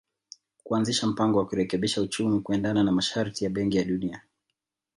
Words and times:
kuanzisha 0.63 1.07
mpango 1.07 1.39
wa 1.39 1.45
kurekebisha 1.45 2.01
uchumi 2.01 2.39
kuendana 2.41 2.83
na 2.83 2.91
masharti 2.91 3.43
ya 3.43 3.49
Benki 3.49 3.77
ya 3.77 3.83
Dunia 3.83 4.21